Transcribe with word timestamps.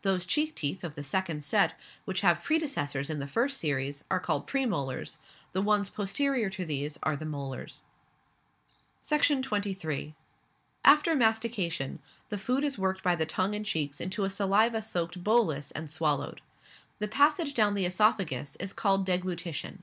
Those 0.00 0.24
cheek 0.24 0.54
teeth 0.54 0.82
of 0.84 0.94
the 0.94 1.02
second 1.02 1.44
set, 1.44 1.78
which 2.06 2.22
have 2.22 2.42
predecessors 2.42 3.10
in 3.10 3.18
the 3.18 3.26
first 3.26 3.60
series, 3.60 4.02
are 4.10 4.18
called 4.18 4.46
premolars; 4.46 5.18
the 5.52 5.60
ones 5.60 5.90
posterior 5.90 6.48
to 6.48 6.64
these 6.64 6.96
are 7.02 7.14
the 7.14 7.26
molars. 7.26 7.82
Section 9.02 9.42
23. 9.42 10.14
After 10.82 11.14
mastication, 11.14 11.98
the 12.30 12.38
food 12.38 12.64
is 12.64 12.78
worked 12.78 13.02
by 13.02 13.16
the 13.16 13.26
tongue 13.26 13.54
and 13.54 13.66
cheeks 13.66 14.00
into 14.00 14.24
a 14.24 14.30
saliva 14.30 14.80
soaked 14.80 15.22
"bolus" 15.22 15.72
and 15.72 15.90
swallowed. 15.90 16.40
The 16.98 17.06
passage 17.08 17.52
down 17.52 17.74
the 17.74 17.84
oesophagus 17.84 18.56
is 18.58 18.72
called 18.72 19.06
deglutition. 19.06 19.82